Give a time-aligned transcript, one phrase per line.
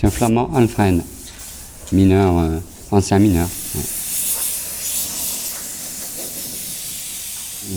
[0.00, 1.02] C'est un flamand Alfred,
[1.90, 2.58] mineur, euh,
[2.92, 3.48] ancien mineur.
[3.74, 3.82] ouais.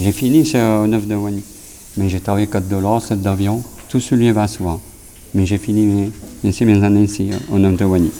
[0.04, 1.44] J'ai fini chez au 9 de Wany.
[1.97, 4.79] Mais j'ai travaillé Côte de l'Or, 7 d'avion, tout celui va souvent.
[5.34, 6.12] Mais j'ai fini
[6.44, 8.12] mes, mes années ici, euh, au 9 de Wany.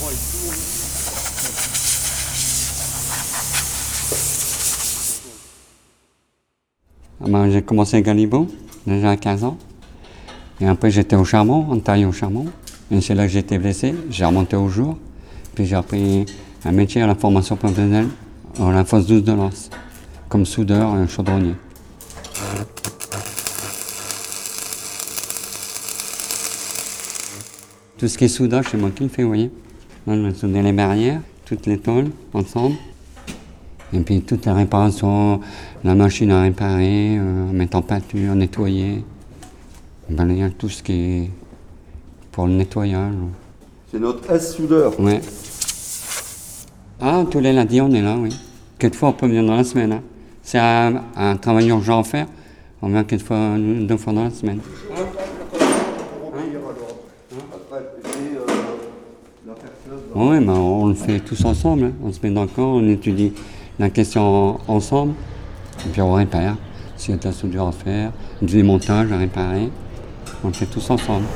[0.00, 0.87] Ah
[7.50, 8.48] j'ai commencé à Galibo,
[8.86, 9.58] déjà à 15 ans.
[10.60, 12.46] Et après, j'étais au charbon, en taille au charbon.
[12.90, 13.94] Et c'est là que j'ai été blessé.
[14.10, 14.96] J'ai remonté au jour.
[15.54, 16.26] Puis j'ai appris
[16.64, 18.08] un métier à la formation professionnelle
[18.60, 19.70] à la fosse 12 de Lens,
[20.28, 21.54] comme soudeur et chaudronnier.
[27.98, 29.50] Tout ce qui est soudage, c'est moi qui le fais, vous voyez.
[30.06, 32.76] Je vais souder les barrières, toutes les tôles, ensemble.
[33.92, 35.40] Et puis toutes les réparations,
[35.82, 39.04] la machine à réparer, euh, mettre en peinture, nettoyer.
[40.10, 41.30] Balayer tout ce qui est
[42.32, 43.12] pour le nettoyage.
[43.90, 44.98] C'est notre S-soudeur.
[45.00, 45.20] Ouais.
[47.00, 48.30] Ah, tous les lundis, on est là, oui.
[48.78, 49.92] Quelquefois, on peut venir dans la semaine.
[49.92, 50.02] hein.
[50.42, 52.26] C'est un, un travail urgent à faire.
[52.80, 54.60] On vient quelquefois deux fois dans la semaine.
[60.14, 61.84] Oui, mais on le fait tous ensemble.
[61.84, 61.92] hein.
[62.04, 63.32] On se met d'accord, on étudie
[63.78, 65.14] la question en- ensemble,
[65.86, 66.56] et puis on répare.
[66.96, 67.32] S'il y a de la
[67.68, 68.10] à faire,
[68.42, 69.70] du démontage à réparer,
[70.42, 71.26] on le fait tous ensemble.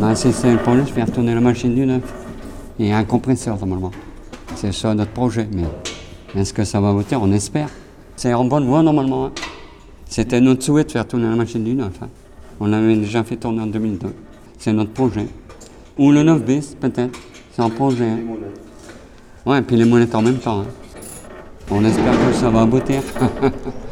[0.00, 2.25] Non, c'est le projet, je vais retourner la machine du neuf.
[2.78, 3.90] Et un compresseur normalement.
[4.54, 5.48] C'est ça notre projet.
[5.54, 7.68] Mais est-ce que ça va voter On espère.
[8.16, 9.26] C'est en bonne voie normalement.
[9.26, 9.32] hein.
[10.08, 11.92] C'était notre souhait de faire tourner la machine du neuf.
[12.02, 12.08] hein.
[12.60, 14.14] On l'avait déjà fait tourner en 2002.
[14.58, 15.26] C'est notre projet.
[15.98, 17.18] Ou le 9 bis peut-être.
[17.52, 18.04] C'est un projet.
[18.08, 18.18] hein.
[19.44, 20.60] Ouais, et puis les monettes en même temps.
[20.60, 20.66] hein.
[21.70, 23.02] On espère que ça va aboutir.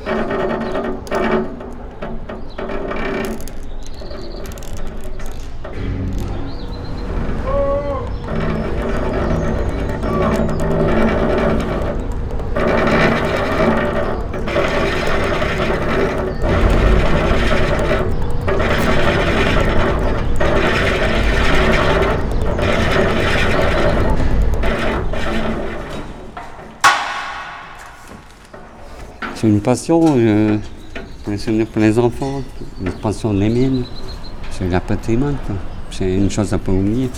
[29.45, 30.57] C'est une passion, euh,
[31.27, 32.43] pour les enfants,
[32.81, 33.85] une passion de les mines.
[34.51, 35.37] C'est la patrimoine.
[35.91, 37.11] C'est une chose à pas oublier.